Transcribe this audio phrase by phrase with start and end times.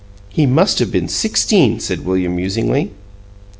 [0.29, 2.89] "He must have been sixteen," said William, musingly.